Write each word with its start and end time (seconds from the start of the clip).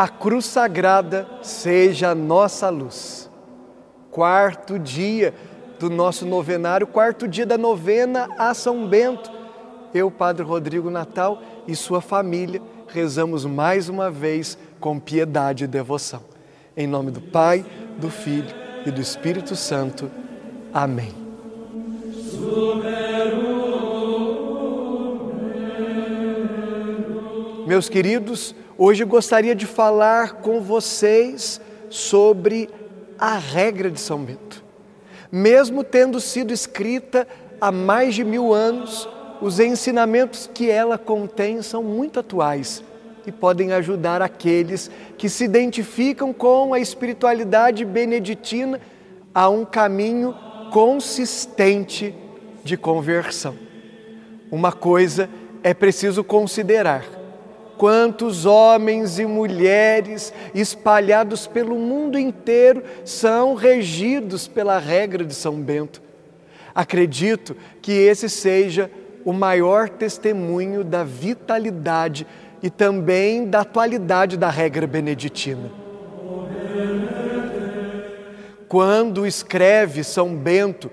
a 0.00 0.08
cruz 0.08 0.46
sagrada 0.46 1.28
seja 1.42 2.12
a 2.12 2.14
nossa 2.14 2.70
luz. 2.70 3.28
Quarto 4.10 4.78
dia 4.78 5.34
do 5.78 5.90
nosso 5.90 6.24
novenário, 6.24 6.86
quarto 6.86 7.28
dia 7.28 7.44
da 7.44 7.58
novena 7.58 8.26
a 8.38 8.54
São 8.54 8.86
Bento. 8.86 9.30
Eu, 9.92 10.10
Padre 10.10 10.42
Rodrigo 10.42 10.88
Natal 10.88 11.42
e 11.68 11.76
sua 11.76 12.00
família 12.00 12.62
rezamos 12.88 13.44
mais 13.44 13.90
uma 13.90 14.10
vez 14.10 14.56
com 14.80 14.98
piedade 14.98 15.64
e 15.64 15.66
devoção. 15.66 16.22
Em 16.74 16.86
nome 16.86 17.10
do 17.10 17.20
Pai, 17.20 17.62
do 17.98 18.08
Filho 18.08 18.54
e 18.86 18.90
do 18.90 19.02
Espírito 19.02 19.54
Santo. 19.54 20.10
Amém. 20.72 21.12
Meus 27.66 27.90
queridos, 27.90 28.54
hoje 28.82 29.04
gostaria 29.04 29.54
de 29.54 29.66
falar 29.66 30.36
com 30.36 30.62
vocês 30.62 31.60
sobre 31.90 32.70
a 33.18 33.36
regra 33.36 33.90
de 33.90 34.00
São 34.00 34.24
Bento. 34.24 34.64
Mesmo 35.30 35.84
tendo 35.84 36.18
sido 36.18 36.50
escrita 36.50 37.28
há 37.60 37.70
mais 37.70 38.14
de 38.14 38.24
mil 38.24 38.54
anos, 38.54 39.06
os 39.42 39.60
ensinamentos 39.60 40.48
que 40.52 40.70
ela 40.70 40.96
contém 40.96 41.60
são 41.60 41.82
muito 41.82 42.20
atuais 42.20 42.82
e 43.26 43.30
podem 43.30 43.70
ajudar 43.72 44.22
aqueles 44.22 44.90
que 45.18 45.28
se 45.28 45.44
identificam 45.44 46.32
com 46.32 46.72
a 46.72 46.80
espiritualidade 46.80 47.84
beneditina 47.84 48.80
a 49.34 49.46
um 49.50 49.62
caminho 49.62 50.34
consistente 50.72 52.14
de 52.64 52.78
conversão. 52.78 53.54
Uma 54.50 54.72
coisa 54.72 55.28
é 55.62 55.74
preciso 55.74 56.24
considerar: 56.24 57.19
quantos 57.80 58.44
homens 58.44 59.18
e 59.18 59.24
mulheres 59.24 60.34
espalhados 60.54 61.46
pelo 61.46 61.76
mundo 61.76 62.18
inteiro 62.18 62.82
são 63.06 63.54
regidos 63.54 64.46
pela 64.46 64.78
regra 64.78 65.24
de 65.24 65.32
São 65.32 65.54
Bento. 65.54 66.02
Acredito 66.74 67.56
que 67.80 67.90
esse 67.90 68.28
seja 68.28 68.90
o 69.24 69.32
maior 69.32 69.88
testemunho 69.88 70.84
da 70.84 71.02
vitalidade 71.02 72.26
e 72.62 72.68
também 72.68 73.46
da 73.46 73.60
atualidade 73.60 74.36
da 74.36 74.50
regra 74.50 74.86
beneditina. 74.86 75.70
Quando 78.68 79.26
escreve 79.26 80.04
São 80.04 80.36
Bento, 80.36 80.90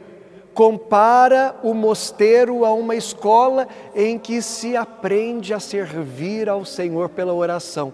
compara 0.58 1.56
o 1.62 1.72
mosteiro 1.72 2.66
a 2.66 2.74
uma 2.74 2.96
escola 2.96 3.68
em 3.94 4.18
que 4.18 4.42
se 4.42 4.76
aprende 4.76 5.54
a 5.54 5.60
servir 5.60 6.50
ao 6.50 6.66
Senhor 6.66 7.10
pela 7.10 7.32
oração, 7.32 7.94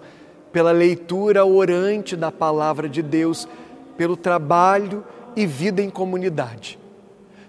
pela 0.49 0.71
leitura 0.71 1.45
orante 1.45 2.15
da 2.15 2.31
palavra 2.31 2.87
de 2.87 3.01
Deus, 3.01 3.49
pelo 3.97 4.15
trabalho 4.15 5.03
e 5.35 5.45
vida 5.45 5.81
em 5.81 5.89
comunidade. 5.89 6.79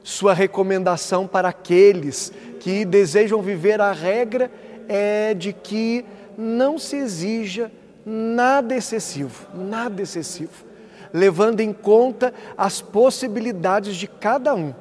Sua 0.03 0.35
recomendação 0.35 1.29
para 1.29 1.51
aqueles 1.51 2.33
que 2.59 2.85
desejam 2.85 3.41
viver 3.41 3.81
a 3.81 3.93
regra 3.93 4.51
é 4.89 5.33
de 5.33 5.53
que 5.53 6.05
não 6.37 6.77
se 6.77 6.97
exija 6.97 7.71
nada 8.05 8.75
excessivo, 8.75 9.47
nada 9.55 10.03
excessivo, 10.03 10.65
levando 11.13 11.61
em 11.61 11.73
conta 11.73 12.35
as 12.59 12.81
possibilidades 12.81 13.95
de 13.95 14.09
cada 14.09 14.57
um. 14.57 14.75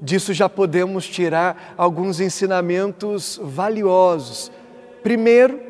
Disso 0.00 0.32
já 0.32 0.48
podemos 0.48 1.06
tirar 1.06 1.74
alguns 1.76 2.20
ensinamentos 2.20 3.40
valiosos. 3.42 4.50
Primeiro, 5.02 5.60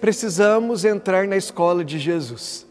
precisamos 0.00 0.84
entrar 0.84 1.26
na 1.26 1.36
escola 1.36 1.84
de 1.84 1.98
Jesus. 1.98 2.66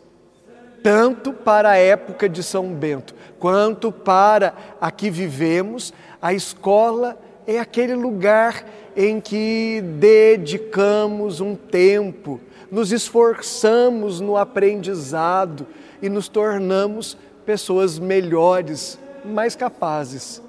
Tanto 0.84 1.34
para 1.34 1.72
a 1.72 1.78
época 1.78 2.30
de 2.30 2.44
São 2.44 2.72
Bento, 2.74 3.16
quanto 3.40 3.92
para 3.92 4.54
a 4.80 4.92
que 4.92 5.10
vivemos, 5.10 5.92
a 6.22 6.34
escola 6.34 7.20
é 7.48 7.60
aquele 7.60 7.96
lugar 7.96 8.64
em 8.96 9.20
que 9.20 9.82
dedicamos 10.00 11.42
um 11.42 11.56
tempo, 11.56 12.40
nos 12.72 12.92
esforçamos 12.92 14.20
no 14.20 14.38
aprendizado 14.38 15.66
e 16.02 16.10
nos 16.10 16.28
tornamos 16.28 17.18
pessoas 17.46 17.98
melhores, 17.98 19.00
mais 19.26 19.56
capazes. 19.56 20.42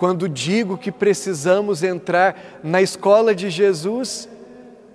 Quando 0.00 0.30
digo 0.30 0.78
que 0.78 0.90
precisamos 0.90 1.82
entrar 1.82 2.58
na 2.64 2.80
escola 2.80 3.34
de 3.34 3.50
Jesus, 3.50 4.26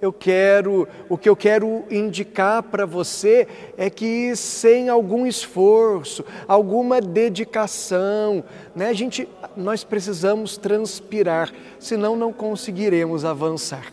eu 0.02 0.12
quero, 0.12 0.88
o 1.08 1.16
que 1.16 1.30
eu 1.30 1.36
quero 1.36 1.84
indicar 1.92 2.64
para 2.64 2.88
você 2.88 3.48
é 3.78 3.88
que 3.88 4.36
sem 4.36 4.90
algum 4.90 5.28
esforço, 5.28 6.26
alguma 6.48 7.00
dedicação, 7.00 8.44
né, 8.76 8.88
a 8.88 8.94
gente, 8.94 9.30
nós 9.56 9.84
precisamos 9.84 10.58
transpirar, 10.58 11.54
senão 11.78 12.16
não 12.16 12.34
conseguiremos 12.34 13.24
avançar. 13.26 13.86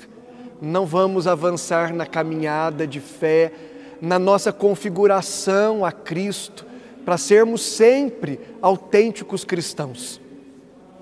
Não 0.63 0.87
vamos 0.87 1.27
avançar 1.27 1.93
na 1.93 2.07
caminhada 2.07 2.87
de 2.87 3.01
fé, 3.01 3.53
na 4.01 4.19
nossa 4.19 4.51
configuração 4.51 5.85
a 5.85 5.93
Cristo, 5.93 6.65
para 7.05 7.19
sermos 7.19 7.61
sempre 7.61 8.41
autênticos 8.63 9.45
cristãos. 9.45 10.22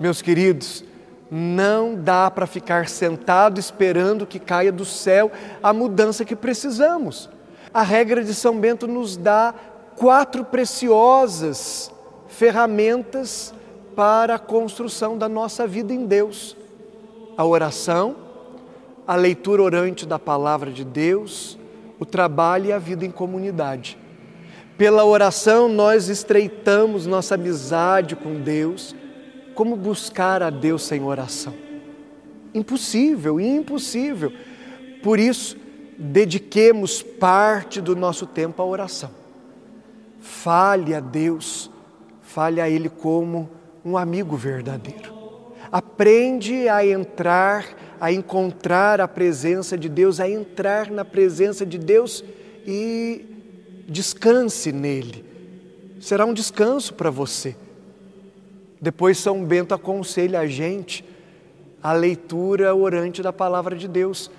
Meus 0.01 0.19
queridos, 0.19 0.83
não 1.29 1.93
dá 1.93 2.31
para 2.31 2.47
ficar 2.47 2.89
sentado 2.89 3.59
esperando 3.59 4.25
que 4.25 4.39
caia 4.39 4.71
do 4.71 4.83
céu 4.83 5.31
a 5.61 5.71
mudança 5.71 6.25
que 6.25 6.35
precisamos. 6.35 7.29
A 7.71 7.83
regra 7.83 8.23
de 8.23 8.33
São 8.33 8.59
Bento 8.59 8.87
nos 8.87 9.15
dá 9.15 9.53
quatro 9.95 10.43
preciosas 10.43 11.91
ferramentas 12.27 13.53
para 13.95 14.33
a 14.33 14.39
construção 14.39 15.15
da 15.19 15.29
nossa 15.29 15.67
vida 15.67 15.93
em 15.93 16.07
Deus: 16.07 16.57
a 17.37 17.45
oração, 17.45 18.15
a 19.05 19.15
leitura 19.15 19.61
orante 19.61 20.03
da 20.03 20.17
palavra 20.17 20.71
de 20.71 20.83
Deus, 20.83 21.59
o 21.99 22.07
trabalho 22.07 22.65
e 22.65 22.73
a 22.73 22.79
vida 22.79 23.05
em 23.05 23.11
comunidade. 23.11 23.99
Pela 24.79 25.05
oração, 25.05 25.69
nós 25.69 26.09
estreitamos 26.09 27.05
nossa 27.05 27.35
amizade 27.35 28.15
com 28.15 28.41
Deus 28.41 28.95
como 29.55 29.75
buscar 29.75 30.41
a 30.41 30.49
Deus 30.49 30.83
sem 30.83 31.03
oração? 31.03 31.53
Impossível, 32.53 33.39
impossível. 33.39 34.31
Por 35.01 35.19
isso, 35.19 35.57
dediquemos 35.97 37.01
parte 37.01 37.79
do 37.79 37.95
nosso 37.95 38.25
tempo 38.25 38.61
à 38.61 38.65
oração. 38.65 39.11
Fale 40.19 40.93
a 40.93 40.99
Deus, 40.99 41.69
fale 42.21 42.59
a 42.59 42.69
Ele 42.69 42.89
como 42.89 43.49
um 43.83 43.97
amigo 43.97 44.35
verdadeiro. 44.35 45.21
Aprende 45.71 46.67
a 46.67 46.85
entrar, 46.85 47.65
a 47.99 48.11
encontrar 48.11 48.99
a 48.99 49.07
presença 49.07 49.77
de 49.77 49.87
Deus, 49.87 50.19
a 50.19 50.29
entrar 50.29 50.91
na 50.91 51.05
presença 51.05 51.65
de 51.65 51.77
Deus 51.77 52.23
e 52.65 53.25
descanse 53.87 54.71
nele. 54.71 55.25
Será 55.99 56.25
um 56.25 56.33
descanso 56.33 56.93
para 56.93 57.09
você. 57.09 57.55
Depois 58.81 59.19
São 59.19 59.45
Bento 59.45 59.75
aconselha 59.75 60.39
a 60.39 60.47
gente 60.47 61.05
a 61.83 61.93
leitura 61.93 62.73
orante 62.73 63.21
da 63.21 63.31
palavra 63.31 63.75
de 63.75 63.87
Deus. 63.87 64.31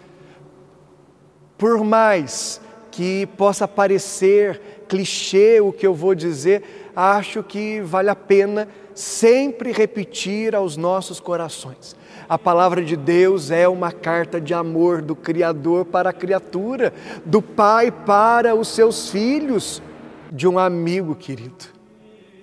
Por 1.56 1.84
mais 1.84 2.60
que 2.90 3.26
possa 3.38 3.68
parecer 3.68 4.84
clichê 4.88 5.60
o 5.60 5.72
que 5.72 5.86
eu 5.86 5.94
vou 5.94 6.14
dizer, 6.14 6.90
acho 6.94 7.42
que 7.42 7.80
vale 7.80 8.10
a 8.10 8.16
pena 8.16 8.68
sempre 8.94 9.70
repetir 9.70 10.54
aos 10.54 10.76
nossos 10.76 11.20
corações. 11.20 11.96
A 12.28 12.36
palavra 12.36 12.84
de 12.84 12.96
Deus 12.96 13.50
é 13.50 13.68
uma 13.68 13.92
carta 13.92 14.40
de 14.40 14.52
amor 14.52 15.00
do 15.00 15.14
Criador 15.14 15.84
para 15.84 16.10
a 16.10 16.12
criatura, 16.12 16.92
do 17.24 17.40
Pai 17.40 17.90
para 17.90 18.54
os 18.54 18.68
seus 18.68 19.08
filhos, 19.08 19.80
de 20.30 20.48
um 20.48 20.58
amigo 20.58 21.14
querido. 21.14 21.81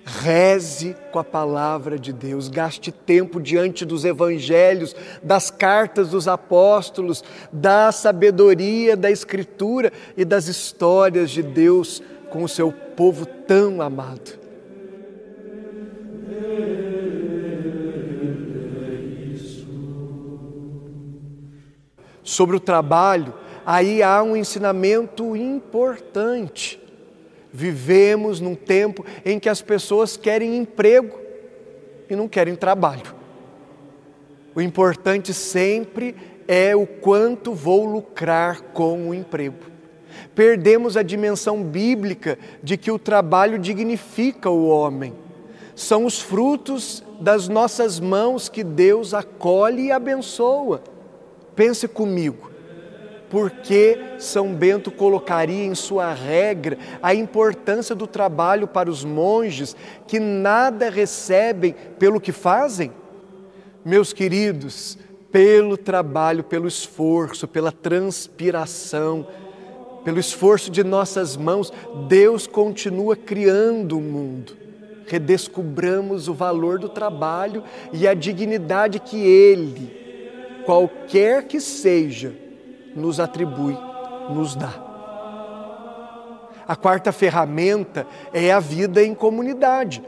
Reze 0.04 0.96
com 1.12 1.18
a 1.18 1.24
palavra 1.24 1.98
de 1.98 2.12
Deus, 2.12 2.48
gaste 2.48 2.90
tempo 2.90 3.40
diante 3.40 3.84
dos 3.84 4.04
evangelhos, 4.04 4.96
das 5.22 5.50
cartas 5.50 6.08
dos 6.08 6.26
apóstolos, 6.26 7.22
da 7.52 7.92
sabedoria 7.92 8.96
da 8.96 9.10
Escritura 9.10 9.92
e 10.16 10.24
das 10.24 10.48
histórias 10.48 11.30
de 11.30 11.42
Deus 11.42 12.02
com 12.30 12.42
o 12.42 12.48
seu 12.48 12.72
povo 12.72 13.26
tão 13.26 13.82
amado. 13.82 14.38
Sobre 22.22 22.56
o 22.56 22.60
trabalho, 22.60 23.34
aí 23.66 24.02
há 24.02 24.22
um 24.22 24.36
ensinamento 24.36 25.36
importante 25.36 26.80
Vivemos 27.52 28.40
num 28.40 28.54
tempo 28.54 29.04
em 29.24 29.38
que 29.38 29.48
as 29.48 29.60
pessoas 29.60 30.16
querem 30.16 30.56
emprego 30.56 31.18
e 32.08 32.14
não 32.14 32.28
querem 32.28 32.54
trabalho. 32.54 33.14
O 34.54 34.60
importante 34.60 35.32
sempre 35.32 36.14
é 36.46 36.74
o 36.74 36.86
quanto 36.86 37.54
vou 37.54 37.84
lucrar 37.84 38.60
com 38.72 39.08
o 39.08 39.14
emprego. 39.14 39.70
Perdemos 40.34 40.96
a 40.96 41.02
dimensão 41.02 41.62
bíblica 41.62 42.38
de 42.62 42.76
que 42.76 42.90
o 42.90 42.98
trabalho 42.98 43.58
dignifica 43.58 44.50
o 44.50 44.68
homem. 44.68 45.14
São 45.74 46.04
os 46.04 46.20
frutos 46.20 47.04
das 47.20 47.48
nossas 47.48 48.00
mãos 48.00 48.48
que 48.48 48.64
Deus 48.64 49.14
acolhe 49.14 49.86
e 49.86 49.92
abençoa. 49.92 50.82
Pense 51.54 51.86
comigo, 51.86 52.50
por 53.30 53.48
que 53.48 53.96
São 54.18 54.52
Bento 54.52 54.90
colocaria 54.90 55.64
em 55.64 55.74
sua 55.74 56.12
regra 56.12 56.76
a 57.00 57.14
importância 57.14 57.94
do 57.94 58.06
trabalho 58.06 58.66
para 58.66 58.90
os 58.90 59.04
monges 59.04 59.76
que 60.06 60.18
nada 60.18 60.90
recebem 60.90 61.74
pelo 61.96 62.20
que 62.20 62.32
fazem? 62.32 62.92
Meus 63.84 64.12
queridos, 64.12 64.98
pelo 65.30 65.76
trabalho, 65.76 66.42
pelo 66.42 66.66
esforço, 66.66 67.46
pela 67.46 67.70
transpiração, 67.70 69.26
pelo 70.04 70.18
esforço 70.18 70.68
de 70.68 70.82
nossas 70.82 71.36
mãos, 71.36 71.72
Deus 72.08 72.48
continua 72.48 73.14
criando 73.14 73.96
o 73.96 74.02
mundo. 74.02 74.56
Redescobramos 75.06 76.26
o 76.26 76.34
valor 76.34 76.80
do 76.80 76.88
trabalho 76.88 77.62
e 77.92 78.08
a 78.08 78.14
dignidade 78.14 78.98
que 78.98 79.20
Ele, 79.20 80.62
qualquer 80.64 81.44
que 81.44 81.60
seja, 81.60 82.34
nos 82.94 83.20
atribui, 83.20 83.76
nos 84.28 84.54
dá. 84.54 84.72
A 86.66 86.76
quarta 86.76 87.10
ferramenta 87.10 88.06
é 88.32 88.52
a 88.52 88.60
vida 88.60 89.02
em 89.02 89.14
comunidade. 89.14 90.02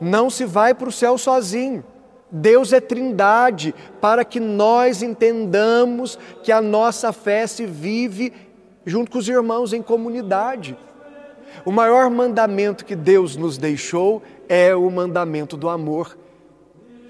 Não 0.00 0.28
se 0.28 0.44
vai 0.44 0.74
para 0.74 0.88
o 0.88 0.92
céu 0.92 1.16
sozinho. 1.16 1.84
Deus 2.30 2.72
é 2.72 2.80
trindade 2.80 3.74
para 4.00 4.24
que 4.24 4.38
nós 4.38 5.02
entendamos 5.02 6.18
que 6.42 6.52
a 6.52 6.60
nossa 6.60 7.12
fé 7.12 7.46
se 7.46 7.64
vive 7.64 8.32
junto 8.84 9.10
com 9.10 9.18
os 9.18 9.28
irmãos 9.28 9.72
em 9.72 9.80
comunidade. 9.80 10.76
O 11.64 11.72
maior 11.72 12.10
mandamento 12.10 12.84
que 12.84 12.96
Deus 12.96 13.36
nos 13.36 13.56
deixou 13.56 14.22
é 14.48 14.74
o 14.74 14.90
mandamento 14.90 15.56
do 15.56 15.68
amor. 15.68 16.16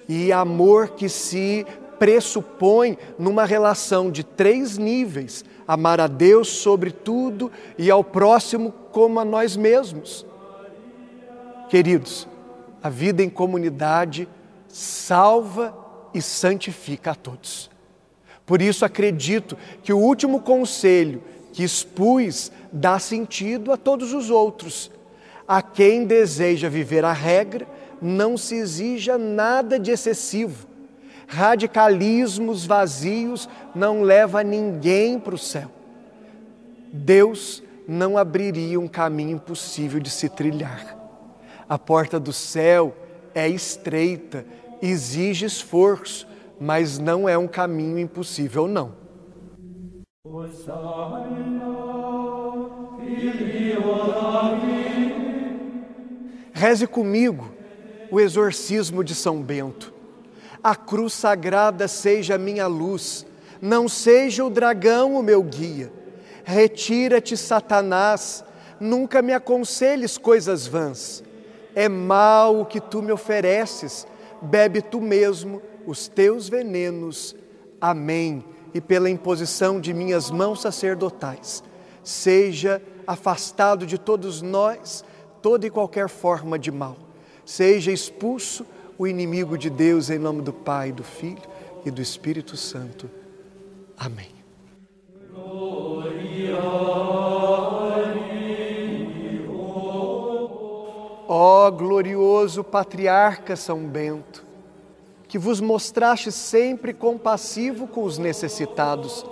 E 0.09 0.33
amor 0.33 0.91
que 0.91 1.09
se 1.09 1.67
pressupõe 1.99 2.97
numa 3.19 3.45
relação 3.45 4.11
de 4.11 4.23
três 4.23 4.79
níveis: 4.79 5.45
amar 5.67 6.01
a 6.01 6.07
Deus 6.07 6.49
sobre 6.49 6.91
tudo 6.91 7.51
e 7.77 7.91
ao 7.91 8.03
próximo 8.03 8.73
como 8.93 9.21
a 9.21 9.25
nós 9.25 9.57
mesmos. 9.57 10.25
Queridos, 11.69 12.27
a 12.83 12.89
vida 12.89 13.23
em 13.23 13.29
comunidade 13.29 14.29
salva 14.69 15.77
e 16.15 16.23
santifica 16.23 17.11
a 17.11 17.15
todos. 17.15 17.71
Por 18.47 18.63
isso 18.63 18.85
acredito 18.85 19.59
que 19.83 19.93
o 19.93 19.99
último 19.99 20.41
conselho 20.41 21.23
que 21.53 21.63
expus 21.63 22.51
dá 22.73 22.99
sentido 22.99 23.73
a 23.73 23.77
todos 23.77 24.15
os 24.15 24.31
outros. 24.31 24.91
A 25.47 25.61
quem 25.61 26.05
deseja 26.05 26.69
viver 26.69 27.05
a 27.05 27.13
regra, 27.13 27.67
não 28.01 28.37
se 28.37 28.55
exija 28.55 29.19
nada 29.19 29.79
de 29.79 29.91
excessivo 29.91 30.68
radicalismos 31.29 32.65
vazios 32.65 33.49
não 33.75 34.01
leva 34.01 34.43
ninguém 34.43 35.21
para 35.21 35.35
o 35.35 35.39
céu. 35.39 35.71
Deus 36.91 37.63
não 37.87 38.17
abriria 38.17 38.81
um 38.81 38.89
caminho 38.89 39.33
impossível 39.37 40.01
de 40.01 40.09
se 40.09 40.29
trilhar. 40.31 40.97
A 41.69 41.79
porta 41.79 42.19
do 42.19 42.33
céu 42.33 42.97
é 43.35 43.47
estreita, 43.47 44.45
exige 44.81 45.45
esforço, 45.45 46.27
mas 46.59 46.99
não 46.99 47.29
é 47.29 47.37
um 47.37 47.47
caminho 47.47 47.99
impossível, 47.99 48.67
não. 48.67 48.95
Reze 56.55 56.87
comigo 56.87 57.51
o 58.11 58.19
exorcismo 58.19 59.05
de 59.05 59.15
São 59.15 59.43
Bento 59.43 59.98
a 60.63 60.75
cruz 60.75 61.13
sagrada 61.13 61.87
seja 61.89 62.39
minha 62.39 62.67
luz, 62.67 63.27
não 63.61 63.89
seja 63.89 64.45
o 64.45 64.51
dragão 64.51 65.15
o 65.17 65.23
meu 65.23 65.43
guia. 65.43 65.93
Retira-te, 66.45 67.37
Satanás, 67.37 68.45
nunca 68.81 69.21
me 69.21 69.33
aconselhes 69.33 70.17
coisas 70.17 70.67
vãs. 70.67 71.23
É 71.75 71.89
mal 71.89 72.61
o 72.61 72.67
que 72.67 72.81
tu 72.81 73.03
me 73.03 73.13
ofereces, 73.13 74.07
bebe 74.41 74.81
tu 74.81 75.01
mesmo 75.01 75.63
os 75.87 76.09
teus 76.09 76.49
venenos. 76.49 77.37
Amém. 77.81 78.45
E 78.75 78.81
pela 78.81 79.09
imposição 79.09 79.81
de 79.81 79.95
minhas 79.95 80.31
mãos 80.31 80.61
sacerdotais, 80.61 81.63
seja 82.03 82.83
afastado 83.07 83.87
de 83.87 83.99
todos 83.99 84.43
nós 84.43 85.05
toda 85.41 85.67
e 85.67 85.71
qualquer 85.71 86.09
forma 86.09 86.59
de 86.59 86.71
mal, 86.71 86.97
seja 87.45 87.93
expulso 87.93 88.67
o 88.99 89.07
inimigo 89.07 89.57
de 89.57 89.71
Deus, 89.71 90.11
em 90.11 90.19
nome 90.19 90.43
do 90.43 90.53
Pai, 90.53 90.91
do 90.91 91.05
Filho 91.05 91.41
e 91.85 91.91
do 91.91 92.03
Espírito 92.03 92.57
Santo. 92.57 93.09
Amém. 93.97 94.31
Ó 101.31 101.69
oh, 101.69 101.73
glorioso 101.73 102.65
patriarca 102.65 103.55
São 103.55 103.87
Bento, 103.87 104.45
que 105.29 105.39
vos 105.39 105.61
mostraste 105.61 106.33
sempre 106.33 106.93
compassivo 106.93 107.87
com 107.87 108.03
os 108.03 108.19
necessitados, 108.19 109.25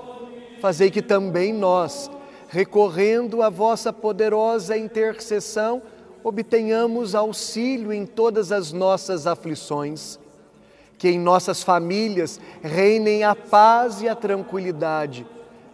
fazei 0.61 0.91
que 0.91 1.01
também 1.03 1.53
nós, 1.53 2.11
recorrendo 2.49 3.43
à 3.43 3.49
vossa 3.49 3.93
poderosa 3.93 4.77
intercessão, 4.77 5.83
obtenhamos 6.23 7.15
auxílio 7.15 7.93
em 7.93 8.07
todas 8.07 8.53
as 8.53 8.73
nossas 8.73 9.27
aflições, 9.27 10.19
que 10.99 11.09
em 11.09 11.19
nossas 11.19 11.63
famílias 11.63 12.41
reinem 12.63 13.25
a 13.25 13.35
paz 13.35 14.01
e 14.01 14.09
a 14.09 14.15
tranquilidade 14.15 15.27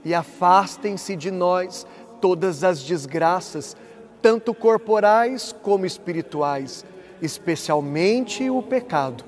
e 0.05 0.15
afastem-se 0.15 1.17
de 1.17 1.31
nós 1.31 1.87
todas 2.21 2.65
as 2.65 2.83
desgraças, 2.83 3.77
tanto 4.21 4.55
corporais 4.55 5.55
como 5.62 5.87
espirituais, 5.87 6.85
especialmente 7.21 8.49
o 8.50 8.62
pecado. 8.62 9.25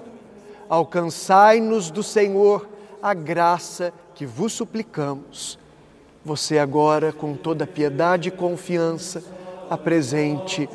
Alcançai-nos 0.68 1.90
do 1.90 2.02
Senhor 2.02 2.68
a 3.02 3.14
graça 3.14 3.92
que 4.14 4.24
vos 4.24 4.52
suplicamos. 4.52 5.58
Você 6.24 6.58
agora, 6.58 7.12
com 7.12 7.34
toda 7.34 7.66
piedade 7.66 8.28
e 8.28 8.32
confiança, 8.32 9.22
apresente 9.68 10.68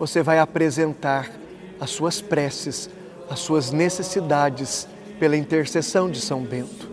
você 0.00 0.22
vai 0.22 0.38
apresentar 0.38 1.30
as 1.78 1.90
suas 1.90 2.22
preces, 2.22 2.88
as 3.28 3.38
suas 3.38 3.70
necessidades 3.70 4.88
pela 5.18 5.36
intercessão 5.36 6.10
de 6.10 6.22
São 6.22 6.42
Bento. 6.42 6.88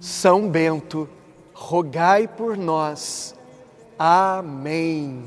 São 0.00 0.48
Bento, 0.48 1.08
rogai 1.52 2.28
por 2.28 2.56
nós. 2.56 3.34
Amém. 3.98 5.24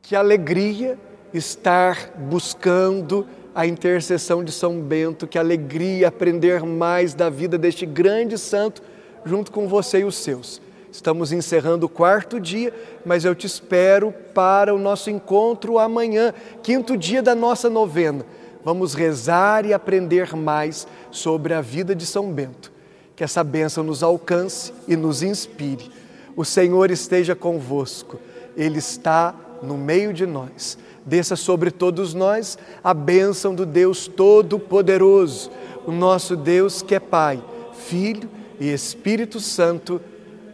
Que 0.00 0.14
alegria 0.14 0.96
estar 1.34 2.12
buscando 2.16 3.26
a 3.52 3.66
intercessão 3.66 4.44
de 4.44 4.52
São 4.52 4.80
Bento, 4.80 5.26
que 5.26 5.36
alegria 5.36 6.06
aprender 6.06 6.62
mais 6.62 7.12
da 7.12 7.28
vida 7.28 7.58
deste 7.58 7.84
grande 7.84 8.38
santo 8.38 8.80
junto 9.24 9.50
com 9.50 9.66
você 9.66 9.98
e 9.98 10.04
os 10.04 10.14
seus. 10.14 10.67
Estamos 10.90 11.32
encerrando 11.32 11.86
o 11.86 11.88
quarto 11.88 12.40
dia, 12.40 12.72
mas 13.04 13.24
eu 13.24 13.34
te 13.34 13.46
espero 13.46 14.12
para 14.34 14.74
o 14.74 14.78
nosso 14.78 15.10
encontro 15.10 15.78
amanhã, 15.78 16.32
quinto 16.62 16.96
dia 16.96 17.22
da 17.22 17.34
nossa 17.34 17.68
novena. 17.68 18.24
Vamos 18.64 18.94
rezar 18.94 19.64
e 19.66 19.72
aprender 19.72 20.34
mais 20.34 20.86
sobre 21.10 21.54
a 21.54 21.60
vida 21.60 21.94
de 21.94 22.04
São 22.04 22.32
Bento. 22.32 22.72
Que 23.14 23.22
essa 23.24 23.44
bênção 23.44 23.84
nos 23.84 24.02
alcance 24.02 24.72
e 24.86 24.96
nos 24.96 25.22
inspire. 25.22 25.90
O 26.36 26.44
Senhor 26.44 26.90
esteja 26.90 27.34
convosco, 27.34 28.18
Ele 28.56 28.78
está 28.78 29.34
no 29.62 29.76
meio 29.76 30.12
de 30.12 30.26
nós. 30.26 30.78
Desça 31.04 31.36
sobre 31.36 31.70
todos 31.70 32.14
nós 32.14 32.58
a 32.82 32.92
bênção 32.92 33.54
do 33.54 33.64
Deus 33.64 34.06
Todo-Poderoso, 34.06 35.50
o 35.86 35.92
nosso 35.92 36.36
Deus 36.36 36.82
que 36.82 36.94
é 36.94 37.00
Pai, 37.00 37.42
Filho 37.72 38.28
e 38.60 38.72
Espírito 38.72 39.40
Santo. 39.40 40.00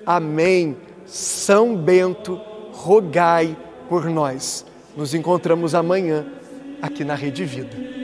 Amém. 0.07 0.77
São 1.07 1.77
Bento, 1.77 2.41
rogai 2.73 3.57
por 3.89 4.07
nós. 4.07 4.65
Nos 4.97 5.15
encontramos 5.15 5.75
amanhã 5.75 6.25
aqui 6.81 7.05
na 7.05 7.15
Rede 7.15 7.45
Vida. 7.45 8.04